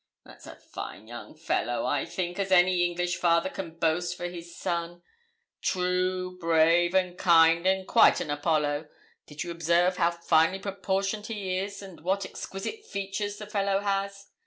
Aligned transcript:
'That's 0.25 0.47
as 0.47 0.63
fine 0.63 1.03
a 1.03 1.09
young 1.09 1.35
fellow, 1.35 1.85
I 1.85 2.05
think, 2.05 2.39
as 2.39 2.51
any 2.51 2.83
English 2.83 3.17
father 3.17 3.51
can 3.51 3.77
boast 3.77 4.17
for 4.17 4.25
his 4.27 4.55
son 4.57 5.03
true, 5.61 6.39
brave, 6.39 6.95
and 6.95 7.15
kind, 7.19 7.67
and 7.67 7.87
quite 7.87 8.19
an 8.19 8.31
Apollo. 8.31 8.87
Did 9.27 9.43
you 9.43 9.51
observe 9.51 9.97
how 9.97 10.09
finely 10.09 10.57
proportioned 10.57 11.27
he 11.27 11.55
is, 11.55 11.83
and 11.83 12.01
what 12.01 12.25
exquisite 12.25 12.83
features 12.83 13.37
the 13.37 13.45
fellow 13.45 13.79
has? 13.81 14.31